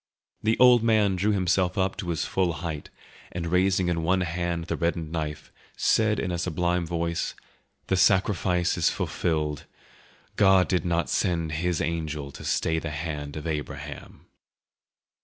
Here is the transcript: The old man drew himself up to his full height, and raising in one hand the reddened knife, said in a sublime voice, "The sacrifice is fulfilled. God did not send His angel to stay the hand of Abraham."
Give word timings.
The 0.41 0.57
old 0.57 0.81
man 0.81 1.15
drew 1.15 1.31
himself 1.31 1.77
up 1.77 1.95
to 1.97 2.09
his 2.09 2.25
full 2.25 2.53
height, 2.53 2.89
and 3.31 3.45
raising 3.51 3.87
in 3.87 4.01
one 4.01 4.21
hand 4.21 4.65
the 4.65 4.75
reddened 4.75 5.11
knife, 5.11 5.51
said 5.77 6.19
in 6.19 6.31
a 6.31 6.39
sublime 6.39 6.87
voice, 6.87 7.35
"The 7.85 7.95
sacrifice 7.95 8.79
is 8.79 8.89
fulfilled. 8.89 9.65
God 10.37 10.67
did 10.67 10.85
not 10.85 11.11
send 11.11 11.51
His 11.51 11.81
angel 11.81 12.31
to 12.31 12.43
stay 12.43 12.79
the 12.79 12.89
hand 12.89 13.37
of 13.37 13.45
Abraham." 13.45 14.25